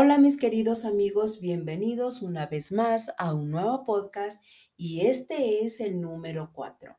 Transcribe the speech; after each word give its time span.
Hola 0.00 0.18
mis 0.18 0.36
queridos 0.36 0.84
amigos, 0.84 1.40
bienvenidos 1.40 2.22
una 2.22 2.46
vez 2.46 2.70
más 2.70 3.10
a 3.18 3.34
un 3.34 3.50
nuevo 3.50 3.84
podcast 3.84 4.40
y 4.76 5.00
este 5.00 5.64
es 5.64 5.80
el 5.80 6.00
número 6.00 6.52
4. 6.52 6.96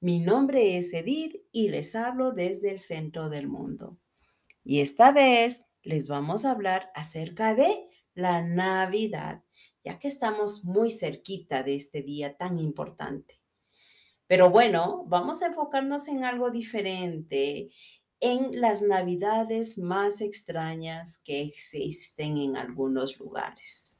Mi 0.00 0.18
nombre 0.18 0.76
es 0.76 0.92
Edith 0.92 1.36
y 1.52 1.68
les 1.68 1.94
hablo 1.94 2.32
desde 2.32 2.72
el 2.72 2.80
centro 2.80 3.28
del 3.28 3.46
mundo. 3.46 4.00
Y 4.64 4.80
esta 4.80 5.12
vez 5.12 5.66
les 5.84 6.08
vamos 6.08 6.44
a 6.44 6.50
hablar 6.50 6.90
acerca 6.96 7.54
de 7.54 7.88
la 8.14 8.42
Navidad, 8.42 9.44
ya 9.84 10.00
que 10.00 10.08
estamos 10.08 10.64
muy 10.64 10.90
cerquita 10.90 11.62
de 11.62 11.76
este 11.76 12.02
día 12.02 12.36
tan 12.36 12.58
importante. 12.58 13.40
Pero 14.26 14.50
bueno, 14.50 15.04
vamos 15.06 15.42
a 15.42 15.46
enfocarnos 15.46 16.08
en 16.08 16.24
algo 16.24 16.50
diferente 16.50 17.70
en 18.20 18.60
las 18.60 18.82
navidades 18.82 19.78
más 19.78 20.20
extrañas 20.20 21.20
que 21.24 21.42
existen 21.42 22.36
en 22.36 22.56
algunos 22.56 23.18
lugares. 23.18 23.98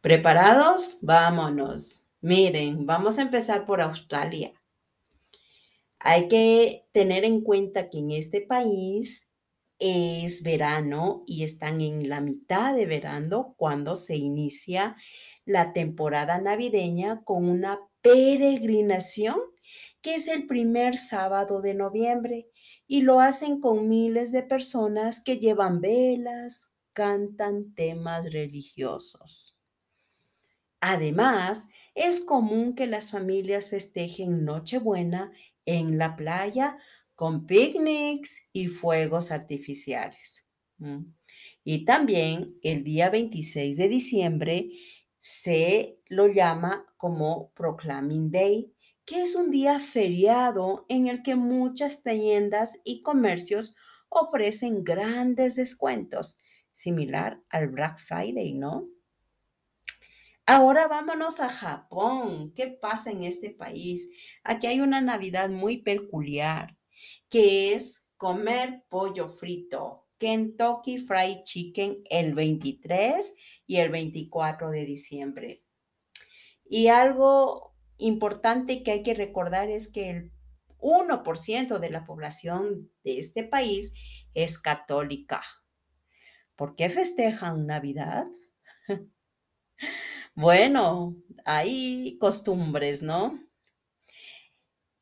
¿Preparados? 0.00 0.98
Vámonos. 1.02 2.06
Miren, 2.20 2.86
vamos 2.86 3.18
a 3.18 3.22
empezar 3.22 3.66
por 3.66 3.82
Australia. 3.82 4.52
Hay 5.98 6.28
que 6.28 6.86
tener 6.92 7.24
en 7.24 7.40
cuenta 7.40 7.90
que 7.90 7.98
en 7.98 8.10
este 8.10 8.40
país 8.40 9.30
es 9.78 10.42
verano 10.42 11.24
y 11.26 11.44
están 11.44 11.80
en 11.80 12.08
la 12.08 12.20
mitad 12.20 12.74
de 12.74 12.86
verano 12.86 13.54
cuando 13.56 13.96
se 13.96 14.16
inicia 14.16 14.96
la 15.44 15.72
temporada 15.72 16.38
navideña 16.38 17.24
con 17.24 17.48
una 17.48 17.80
peregrinación 18.00 19.38
que 20.04 20.16
es 20.16 20.28
el 20.28 20.46
primer 20.46 20.98
sábado 20.98 21.62
de 21.62 21.72
noviembre 21.72 22.50
y 22.86 23.00
lo 23.00 23.20
hacen 23.20 23.58
con 23.58 23.88
miles 23.88 24.32
de 24.32 24.42
personas 24.42 25.22
que 25.22 25.38
llevan 25.38 25.80
velas, 25.80 26.74
cantan 26.92 27.74
temas 27.74 28.30
religiosos. 28.30 29.58
Además, 30.80 31.70
es 31.94 32.20
común 32.20 32.74
que 32.74 32.86
las 32.86 33.12
familias 33.12 33.70
festejen 33.70 34.44
Nochebuena 34.44 35.32
en 35.64 35.96
la 35.96 36.16
playa 36.16 36.76
con 37.14 37.46
picnics 37.46 38.50
y 38.52 38.68
fuegos 38.68 39.30
artificiales. 39.30 40.50
Y 41.64 41.86
también 41.86 42.58
el 42.62 42.84
día 42.84 43.08
26 43.08 43.78
de 43.78 43.88
diciembre 43.88 44.68
se 45.16 45.98
lo 46.08 46.26
llama 46.26 46.84
como 46.98 47.52
Proclaiming 47.54 48.30
Day, 48.30 48.74
que 49.04 49.22
es 49.22 49.34
un 49.34 49.50
día 49.50 49.78
feriado 49.80 50.86
en 50.88 51.06
el 51.06 51.22
que 51.22 51.36
muchas 51.36 52.02
tiendas 52.02 52.80
y 52.84 53.02
comercios 53.02 53.74
ofrecen 54.08 54.84
grandes 54.84 55.56
descuentos, 55.56 56.38
similar 56.72 57.42
al 57.50 57.68
Black 57.68 57.98
Friday, 57.98 58.54
¿no? 58.54 58.88
Ahora 60.46 60.88
vámonos 60.88 61.40
a 61.40 61.48
Japón. 61.48 62.52
¿Qué 62.54 62.66
pasa 62.66 63.10
en 63.10 63.24
este 63.24 63.50
país? 63.50 64.38
Aquí 64.42 64.66
hay 64.66 64.80
una 64.80 65.00
Navidad 65.00 65.48
muy 65.48 65.78
peculiar, 65.78 66.76
que 67.30 67.72
es 67.74 68.08
comer 68.18 68.84
pollo 68.90 69.26
frito, 69.26 70.06
Kentucky 70.18 70.98
Fried 70.98 71.42
Chicken 71.44 72.02
el 72.10 72.34
23 72.34 73.62
y 73.66 73.76
el 73.76 73.90
24 73.90 74.70
de 74.70 74.84
diciembre. 74.84 75.64
Y 76.64 76.88
algo 76.88 77.73
importante 77.98 78.82
que 78.82 78.90
hay 78.90 79.02
que 79.02 79.14
recordar 79.14 79.68
es 79.68 79.90
que 79.90 80.10
el 80.10 80.32
1% 80.78 81.78
de 81.78 81.90
la 81.90 82.04
población 82.04 82.90
de 83.04 83.18
este 83.18 83.44
país 83.44 83.94
es 84.34 84.58
católica. 84.58 85.42
¿Por 86.56 86.76
qué 86.76 86.90
festejan 86.90 87.66
Navidad? 87.66 88.26
bueno, 90.34 91.16
hay 91.44 92.18
costumbres, 92.20 93.02
¿no? 93.02 93.40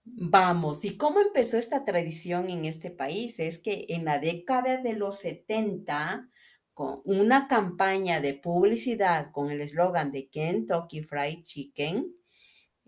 Vamos, 0.05 0.85
¿y 0.85 0.97
cómo 0.97 1.21
empezó 1.21 1.59
esta 1.59 1.85
tradición 1.85 2.51
en 2.51 2.65
este 2.65 2.91
país? 2.91 3.39
Es 3.39 3.59
que 3.59 3.87
en 3.89 4.05
la 4.05 4.19
década 4.19 4.79
de 4.79 4.95
los 4.95 5.19
70, 5.19 6.29
con 6.75 7.03
una 7.05 7.49
campaña 7.49 8.21
de 8.21 8.35
publicidad 8.35 9.31
con 9.33 9.51
el 9.51 9.61
eslogan 9.61 10.11
de 10.11 10.29
Kentucky 10.29 11.03
Fried 11.03 11.43
Chicken, 11.43 12.17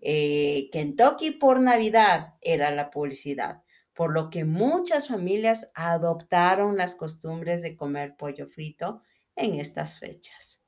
eh, 0.07 0.69
Kentucky 0.71 1.31
por 1.31 1.61
Navidad 1.61 2.35
era 2.43 2.71
la 2.71 2.91
publicidad, 2.91 3.63
por 3.95 4.13
lo 4.13 4.29
que 4.29 4.45
muchas 4.45 5.09
familias 5.09 5.71
adoptaron 5.75 6.77
las 6.77 6.95
costumbres 6.95 7.63
de 7.63 7.75
comer 7.75 8.15
pollo 8.19 8.47
frito 8.47 9.01
en 9.35 9.55
estas 9.55 9.99
fechas. 9.99 10.63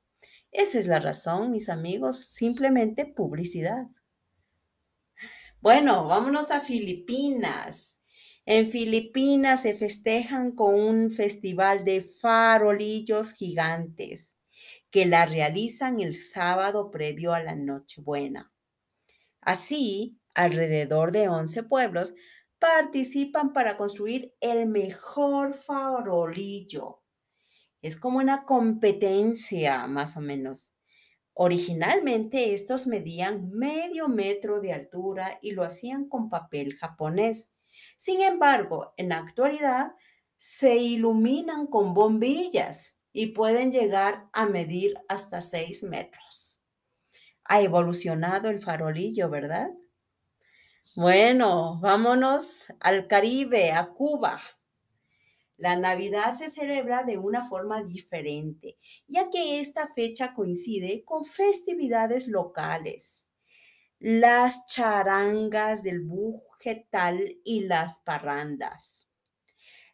Esa 0.51 0.79
es 0.79 0.87
la 0.87 0.99
razón, 0.99 1.51
mis 1.51 1.69
amigos, 1.69 2.25
simplemente 2.25 3.05
publicidad. 3.05 3.85
Bueno, 5.61 6.07
vámonos 6.07 6.49
a 6.49 6.61
Filipinas. 6.61 8.01
En 8.43 8.67
Filipinas 8.67 9.61
se 9.61 9.75
festejan 9.75 10.53
con 10.53 10.73
un 10.73 11.11
festival 11.11 11.85
de 11.85 12.01
farolillos 12.01 13.33
gigantes 13.33 14.39
que 14.89 15.05
la 15.05 15.27
realizan 15.27 15.99
el 15.99 16.15
sábado 16.15 16.89
previo 16.89 17.35
a 17.35 17.43
la 17.43 17.55
Nochebuena. 17.55 18.51
Así, 19.47 20.19
alrededor 20.35 21.13
de 21.13 21.29
11 21.29 21.63
pueblos 21.63 22.15
participan 22.59 23.53
para 23.53 23.77
construir 23.77 24.35
el 24.41 24.67
mejor 24.67 25.53
farolillo. 25.53 27.01
Es 27.81 27.95
como 27.95 28.17
una 28.17 28.43
competencia, 28.43 29.87
más 29.87 30.17
o 30.17 30.19
menos. 30.19 30.75
Originalmente 31.33 32.53
estos 32.53 32.87
medían 32.87 33.49
medio 33.51 34.09
metro 34.09 34.59
de 34.59 34.73
altura 34.73 35.39
y 35.41 35.51
lo 35.51 35.63
hacían 35.63 36.09
con 36.09 36.29
papel 36.29 36.75
japonés. 36.75 37.53
Sin 37.97 38.21
embargo, 38.21 38.93
en 38.97 39.07
la 39.07 39.19
actualidad 39.19 39.93
se 40.35 40.75
iluminan 40.75 41.67
con 41.67 41.93
bombillas 41.93 42.99
y 43.13 43.27
pueden 43.27 43.71
llegar 43.71 44.27
a 44.33 44.45
medir 44.47 44.95
hasta 45.07 45.41
6 45.41 45.83
metros 45.83 46.56
ha 47.47 47.61
evolucionado 47.61 48.49
el 48.49 48.61
farolillo, 48.61 49.29
¿verdad? 49.29 49.69
Bueno, 50.95 51.79
vámonos 51.81 52.73
al 52.79 53.07
Caribe, 53.07 53.71
a 53.71 53.89
Cuba. 53.89 54.39
La 55.57 55.75
Navidad 55.75 56.31
se 56.33 56.49
celebra 56.49 57.03
de 57.03 57.17
una 57.17 57.43
forma 57.43 57.83
diferente, 57.83 58.77
ya 59.07 59.29
que 59.29 59.59
esta 59.59 59.87
fecha 59.87 60.33
coincide 60.33 61.03
con 61.03 61.25
festividades 61.25 62.27
locales. 62.27 63.27
Las 63.99 64.67
charangas 64.67 65.81
del 65.81 66.01
bujetal 66.01 67.37
y 67.43 67.61
las 67.61 67.99
parrandas. 67.99 69.09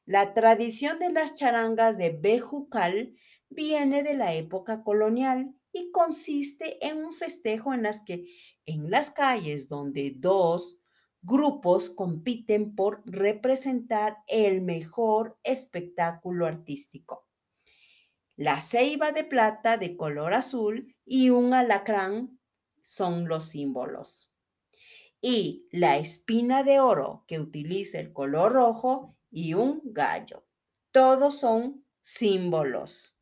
La 0.05 0.33
tradición 0.33 0.99
de 0.99 1.11
las 1.11 1.35
charangas 1.35 1.97
de 1.97 2.09
Bejucal 2.09 3.15
viene 3.49 4.03
de 4.03 4.15
la 4.15 4.33
época 4.33 4.83
colonial 4.83 5.55
y 5.73 5.91
consiste 5.91 6.85
en 6.85 7.03
un 7.03 7.11
festejo 7.11 7.73
en 7.73 7.83
las 7.83 8.05
que 8.05 8.25
en 8.65 8.89
las 8.89 9.09
calles 9.09 9.67
donde 9.67 10.13
dos 10.15 10.79
grupos 11.21 11.89
compiten 11.89 12.75
por 12.75 13.01
representar 13.05 14.17
el 14.27 14.61
mejor 14.61 15.39
espectáculo 15.43 16.45
artístico. 16.45 17.27
La 18.35 18.61
ceiba 18.61 19.11
de 19.11 19.23
plata 19.23 19.77
de 19.77 19.97
color 19.97 20.33
azul 20.33 20.95
y 21.05 21.29
un 21.29 21.53
alacrán 21.53 22.39
son 22.81 23.27
los 23.27 23.45
símbolos. 23.45 24.33
Y 25.21 25.67
la 25.71 25.97
espina 25.97 26.63
de 26.63 26.79
oro 26.79 27.23
que 27.27 27.39
utiliza 27.39 27.99
el 27.99 28.11
color 28.11 28.51
rojo 28.53 29.15
y 29.31 29.53
un 29.53 29.81
gallo. 29.85 30.45
Todos 30.91 31.39
son 31.39 31.85
símbolos. 32.01 33.17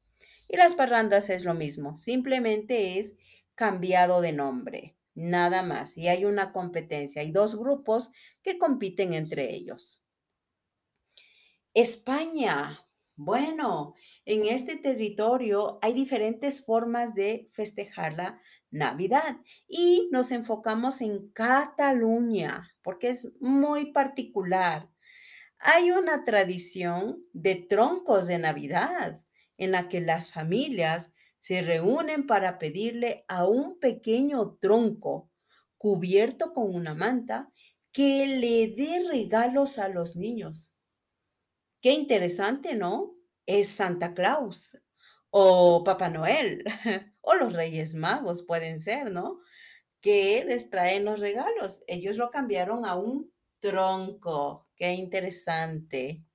Y 0.52 0.58
las 0.58 0.74
parrandas 0.74 1.30
es 1.30 1.46
lo 1.46 1.54
mismo, 1.54 1.96
simplemente 1.96 3.00
es 3.00 3.18
cambiado 3.56 4.20
de 4.20 4.34
nombre, 4.34 4.98
nada 5.16 5.64
más. 5.64 5.98
Y 5.98 6.10
hay 6.10 6.26
una 6.26 6.52
competencia, 6.52 7.22
hay 7.22 7.32
dos 7.32 7.58
grupos 7.58 8.12
que 8.44 8.60
compiten 8.60 9.14
entre 9.14 9.56
ellos. 9.56 10.04
España. 11.74 12.86
Bueno, 13.16 13.94
en 14.26 14.46
este 14.46 14.76
territorio 14.76 15.80
hay 15.82 15.94
diferentes 15.94 16.66
formas 16.66 17.14
de 17.14 17.48
festejar 17.52 18.14
la 18.16 18.42
Navidad 18.72 19.40
y 19.68 20.10
nos 20.12 20.32
enfocamos 20.32 21.02
en 21.02 21.30
Cataluña 21.30 22.76
porque 22.82 23.10
es 23.10 23.32
muy 23.40 23.92
particular. 23.94 24.90
Hay 25.60 25.92
una 25.92 26.24
tradición 26.26 27.24
de 27.32 27.56
troncos 27.56 28.28
de 28.28 28.40
Navidad 28.40 29.22
en 29.62 29.72
la 29.72 29.88
que 29.90 30.02
las 30.02 30.32
familias 30.32 31.14
se 31.40 31.62
reúnen 31.62 32.26
para 32.26 32.58
pedirle 32.58 33.26
a 33.28 33.46
un 33.46 33.80
pequeño 33.80 34.58
tronco 34.60 35.30
cubierto 35.78 36.54
con 36.54 36.74
una 36.74 36.96
manta 36.96 37.52
que 37.92 38.26
le 38.26 38.70
dé 38.70 39.08
regalos 39.08 39.78
a 39.78 39.88
los 39.88 40.16
niños. 40.16 40.76
Qué 41.80 41.92
interesante, 41.92 42.74
¿no? 42.74 43.16
Es 43.46 43.70
Santa 43.70 44.14
Claus 44.16 44.82
O 45.30 45.84
Papá 45.84 46.10
Noel, 46.10 46.64
o 47.22 47.36
los 47.36 47.54
Reyes 47.54 47.94
Magos 47.94 48.44
pueden 48.44 48.80
ser, 48.80 49.12
¿no? 49.12 49.42
Que 50.02 50.44
les 50.44 50.72
traen 50.72 51.06
los 51.06 51.20
regalos. 51.20 51.84
Ellos 51.88 52.18
lo 52.18 52.32
cambiaron 52.32 52.84
a 52.84 52.96
un 52.96 53.32
tronco. 53.60 54.68
Qué 54.76 54.94
interesante. 54.94 56.26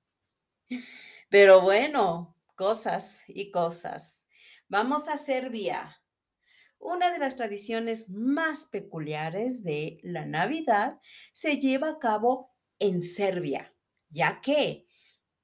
Pero 1.29 1.61
bueno, 1.61 2.36
cosas 2.57 3.23
y 3.29 3.51
cosas. 3.51 4.27
Vamos 4.69 5.09
a 5.09 5.19
Serbia. 5.19 6.03
Una 6.79 7.13
de 7.13 7.19
las 7.19 7.37
tradiciones 7.37 8.11
más 8.11 8.67
peculiares 8.67 9.63
de 9.63 10.01
la 10.03 10.27
Navidad 10.27 10.99
se 11.33 11.59
lleva 11.59 11.91
a 11.91 11.99
cabo 11.99 12.55
en 12.79 13.03
Serbia, 13.03 13.75
ya 14.09 14.41
que 14.41 14.87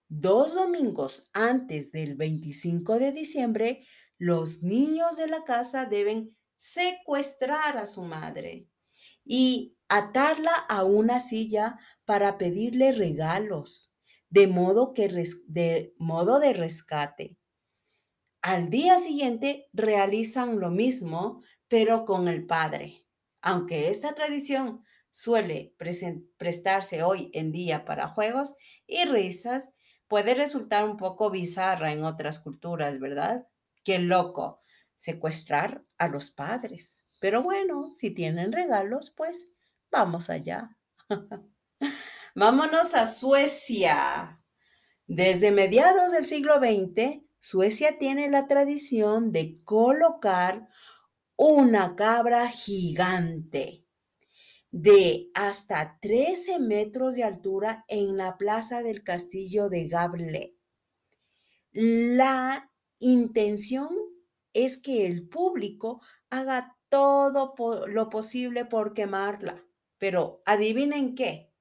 dos 0.09 0.55
domingos 0.55 1.31
antes 1.33 1.93
del 1.93 2.17
25 2.17 2.99
de 2.99 3.13
diciembre, 3.13 3.87
los 4.19 4.63
niños 4.63 5.17
de 5.17 5.29
la 5.29 5.45
casa 5.45 5.87
deben 5.87 6.37
secuestrar 6.57 7.79
a 7.79 7.87
su 7.87 8.03
madre 8.03 8.69
y 9.25 9.77
atarla 9.89 10.55
a 10.69 10.85
una 10.85 11.21
silla 11.21 11.79
para 12.05 12.39
pedirle 12.39 12.93
regalos, 12.93 13.92
de 14.33 14.47
modo 14.47 14.95
que 14.95 15.09
de 15.47 15.95
modo 15.99 16.41
de 16.41 16.55
rescate. 16.55 17.37
Al 18.41 18.71
día 18.71 18.99
siguiente 18.99 19.69
realizan 19.75 20.59
lo 20.59 20.71
mismo, 20.71 21.43
pero 21.69 22.07
con 22.07 22.29
el 22.29 22.47
padre. 22.47 23.05
Aunque 23.43 23.91
esta 23.91 24.15
tradición 24.15 24.83
suele 25.11 25.75
prestarse 26.39 27.03
hoy 27.03 27.31
en 27.35 27.53
día 27.53 27.85
para 27.85 28.09
juegos 28.09 28.55
y 28.87 29.05
risas, 29.05 29.75
puede 30.09 30.33
resultar 30.33 30.89
un 30.89 30.97
poco 30.97 31.31
bizarra 31.31 31.93
en 31.93 32.03
otras 32.03 32.39
culturas, 32.39 32.99
¿verdad? 33.01 33.47
Qué 33.85 33.99
loco 33.99 34.61
secuestrar 34.97 35.85
a 35.99 36.09
los 36.09 36.31
padres. 36.31 37.05
Pero 37.21 37.43
bueno, 37.43 37.91
si 37.95 38.13
tienen 38.13 38.51
regalos, 38.51 39.13
pues 39.15 39.53
vamos 39.91 40.31
allá. 40.31 40.79
Vámonos 42.35 42.95
a 42.95 43.05
Suecia. 43.05 44.41
Desde 45.07 45.51
mediados 45.51 46.13
del 46.13 46.25
siglo 46.25 46.55
XX, 46.55 47.21
Suecia 47.39 47.99
tiene 47.99 48.31
la 48.31 48.47
tradición 48.47 49.33
de 49.33 49.63
colocar 49.65 50.67
una 51.37 51.95
cabra 51.95 52.49
gigante 52.49 53.87
de 54.71 55.31
hasta 55.35 55.99
13 56.01 56.59
metros 56.59 57.17
de 57.17 57.25
altura 57.25 57.85
en 57.89 58.17
la 58.17 58.39
plaza 58.39 58.83
del 58.83 59.05
castillo 59.05 59.69
de 59.69 59.89
Gable. 59.89 60.57
La 61.73 62.73
intención 62.99 63.91
es 64.55 64.79
que 64.79 65.07
el 65.07 65.29
público 65.29 66.01
haga 66.31 66.79
todo 66.89 67.55
lo 67.89 68.09
posible 68.09 68.65
por 68.65 68.95
quemarla, 68.95 69.63
pero 69.99 70.43
adivinen 70.47 71.15
qué, 71.15 71.52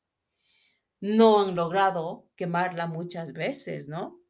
no 1.01 1.41
han 1.41 1.55
logrado 1.55 2.29
quemarla 2.35 2.87
muchas 2.87 3.33
veces, 3.33 3.89
¿no? 3.89 4.21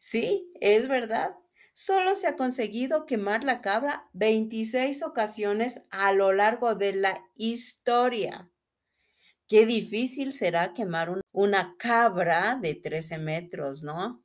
Sí, 0.00 0.50
es 0.60 0.88
verdad. 0.88 1.36
Solo 1.74 2.14
se 2.14 2.26
ha 2.26 2.36
conseguido 2.36 3.06
quemar 3.06 3.44
la 3.44 3.60
cabra 3.62 4.10
26 4.12 5.02
ocasiones 5.02 5.86
a 5.90 6.12
lo 6.12 6.32
largo 6.32 6.74
de 6.74 6.92
la 6.94 7.24
historia. 7.36 8.50
Qué 9.48 9.66
difícil 9.66 10.32
será 10.32 10.74
quemar 10.74 11.20
una 11.32 11.76
cabra 11.78 12.58
de 12.60 12.74
13 12.74 13.18
metros, 13.18 13.82
¿no? 13.82 14.24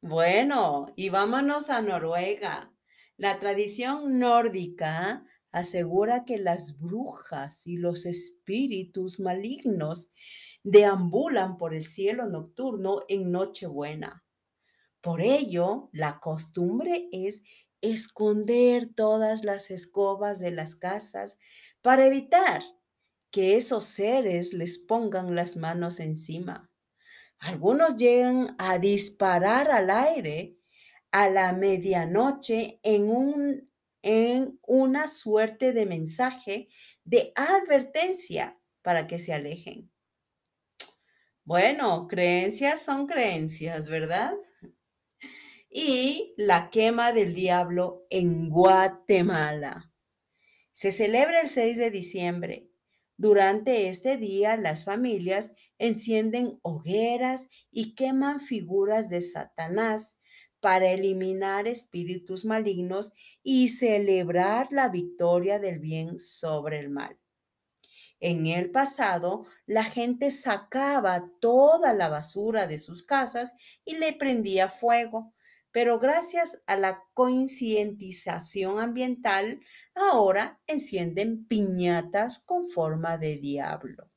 Bueno, 0.00 0.86
y 0.96 1.08
vámonos 1.08 1.70
a 1.70 1.80
Noruega. 1.82 2.72
La 3.16 3.38
tradición 3.40 4.18
nórdica 4.18 5.24
asegura 5.58 6.24
que 6.24 6.38
las 6.38 6.78
brujas 6.78 7.66
y 7.66 7.76
los 7.76 8.06
espíritus 8.06 9.20
malignos 9.20 10.10
deambulan 10.62 11.56
por 11.56 11.74
el 11.74 11.84
cielo 11.84 12.28
nocturno 12.28 13.00
en 13.08 13.30
Nochebuena. 13.30 14.24
Por 15.00 15.20
ello, 15.20 15.90
la 15.92 16.18
costumbre 16.20 17.08
es 17.12 17.42
esconder 17.80 18.92
todas 18.94 19.44
las 19.44 19.70
escobas 19.70 20.40
de 20.40 20.50
las 20.50 20.74
casas 20.74 21.38
para 21.82 22.06
evitar 22.06 22.62
que 23.30 23.56
esos 23.56 23.84
seres 23.84 24.52
les 24.52 24.78
pongan 24.78 25.34
las 25.34 25.56
manos 25.56 26.00
encima. 26.00 26.70
Algunos 27.38 27.96
llegan 27.96 28.56
a 28.58 28.78
disparar 28.78 29.70
al 29.70 29.90
aire 29.90 30.58
a 31.12 31.30
la 31.30 31.52
medianoche 31.52 32.80
en, 32.82 33.10
un, 33.10 33.67
en 34.02 34.58
una 34.62 35.08
suerte 35.08 35.72
de 35.72 35.86
mensaje 35.86 36.68
de 37.04 37.32
advertencia 37.34 38.60
para 38.82 39.06
que 39.06 39.18
se 39.18 39.32
alejen. 39.32 39.90
Bueno, 41.44 42.08
creencias 42.08 42.82
son 42.82 43.06
creencias, 43.06 43.88
¿verdad? 43.88 44.34
Y 45.70 46.34
la 46.36 46.70
quema 46.70 47.12
del 47.12 47.34
diablo 47.34 48.06
en 48.10 48.50
Guatemala. 48.50 49.92
Se 50.72 50.92
celebra 50.92 51.40
el 51.40 51.48
6 51.48 51.78
de 51.78 51.90
diciembre. 51.90 52.70
Durante 53.16 53.88
este 53.88 54.16
día 54.16 54.56
las 54.56 54.84
familias 54.84 55.56
encienden 55.78 56.60
hogueras 56.62 57.48
y 57.70 57.94
queman 57.96 58.40
figuras 58.40 59.10
de 59.10 59.20
Satanás 59.22 60.20
para 60.60 60.90
eliminar 60.90 61.68
espíritus 61.68 62.44
malignos 62.44 63.12
y 63.42 63.68
celebrar 63.68 64.68
la 64.70 64.88
victoria 64.88 65.58
del 65.58 65.78
bien 65.78 66.18
sobre 66.18 66.78
el 66.78 66.90
mal. 66.90 67.18
En 68.20 68.46
el 68.46 68.70
pasado, 68.70 69.44
la 69.66 69.84
gente 69.84 70.30
sacaba 70.30 71.30
toda 71.40 71.92
la 71.94 72.08
basura 72.08 72.66
de 72.66 72.78
sus 72.78 73.04
casas 73.04 73.80
y 73.84 73.96
le 73.96 74.12
prendía 74.12 74.68
fuego, 74.68 75.34
pero 75.70 76.00
gracias 76.00 76.62
a 76.66 76.76
la 76.76 77.04
coincientización 77.14 78.80
ambiental, 78.80 79.60
ahora 79.94 80.60
encienden 80.66 81.46
piñatas 81.46 82.40
con 82.40 82.68
forma 82.68 83.18
de 83.18 83.36
diablo. 83.36 84.10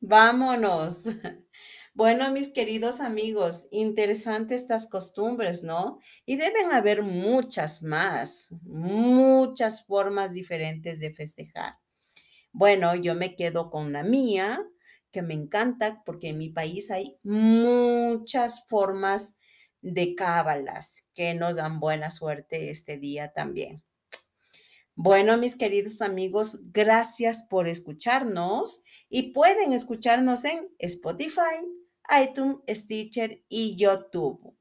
Vámonos. 0.00 1.08
Bueno, 1.96 2.30
mis 2.30 2.48
queridos 2.48 3.00
amigos, 3.00 3.68
interesantes 3.70 4.60
estas 4.60 4.86
costumbres, 4.86 5.62
¿no? 5.62 5.98
Y 6.26 6.36
deben 6.36 6.70
haber 6.70 7.02
muchas 7.02 7.82
más, 7.82 8.54
muchas 8.64 9.86
formas 9.86 10.34
diferentes 10.34 11.00
de 11.00 11.14
festejar. 11.14 11.78
Bueno, 12.52 12.94
yo 12.96 13.14
me 13.14 13.34
quedo 13.34 13.70
con 13.70 13.94
la 13.94 14.02
mía, 14.02 14.62
que 15.10 15.22
me 15.22 15.32
encanta 15.32 16.02
porque 16.04 16.28
en 16.28 16.36
mi 16.36 16.50
país 16.50 16.90
hay 16.90 17.16
muchas 17.22 18.66
formas 18.66 19.38
de 19.80 20.14
cábalas 20.14 21.08
que 21.14 21.32
nos 21.32 21.56
dan 21.56 21.80
buena 21.80 22.10
suerte 22.10 22.68
este 22.68 22.98
día 22.98 23.32
también. 23.32 23.82
Bueno, 24.96 25.38
mis 25.38 25.56
queridos 25.56 26.02
amigos, 26.02 26.60
gracias 26.72 27.44
por 27.44 27.68
escucharnos 27.68 28.82
y 29.08 29.32
pueden 29.32 29.72
escucharnos 29.72 30.44
en 30.44 30.68
Spotify, 30.78 31.85
iTunes, 32.22 32.58
Stitcher 32.68 33.42
y 33.48 33.76
YouTube. 33.76 34.56